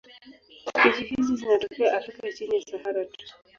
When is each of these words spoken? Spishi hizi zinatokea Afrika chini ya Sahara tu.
Spishi 0.69 1.03
hizi 1.05 1.35
zinatokea 1.35 1.97
Afrika 1.97 2.31
chini 2.33 2.55
ya 2.55 2.61
Sahara 2.65 3.05
tu. 3.05 3.25